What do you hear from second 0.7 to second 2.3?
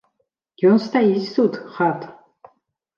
стаіць тут, гад.